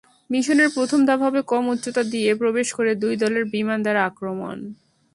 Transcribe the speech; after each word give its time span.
মিশনের 0.29 0.69
প্রথম 0.75 0.99
ধাপ 1.07 1.19
হবে 1.27 1.41
কম 1.51 1.63
উচ্চতা 1.67 2.03
দিয়ে 2.13 2.29
প্রবেশ 2.35 2.67
করে 2.77 2.91
দুই 3.03 3.13
দলের 3.23 3.43
বিমান 3.53 3.79
দ্বারা 3.83 4.01
আক্রমণ। 4.05 4.57